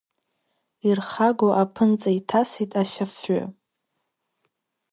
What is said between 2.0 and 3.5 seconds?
иҭасит ашьа фҩы.